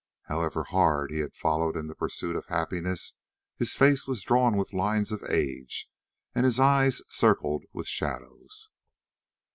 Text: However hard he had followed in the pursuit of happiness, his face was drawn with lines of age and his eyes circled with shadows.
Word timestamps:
However 0.23 0.63
hard 0.63 1.11
he 1.11 1.19
had 1.19 1.35
followed 1.35 1.77
in 1.77 1.85
the 1.85 1.93
pursuit 1.93 2.35
of 2.35 2.47
happiness, 2.47 3.13
his 3.57 3.73
face 3.75 4.07
was 4.07 4.23
drawn 4.23 4.57
with 4.57 4.73
lines 4.73 5.11
of 5.11 5.23
age 5.29 5.87
and 6.33 6.43
his 6.43 6.59
eyes 6.59 7.03
circled 7.07 7.65
with 7.71 7.85
shadows. 7.87 8.69